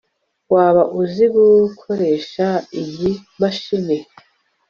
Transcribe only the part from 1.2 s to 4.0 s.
gukoresha iyi mashini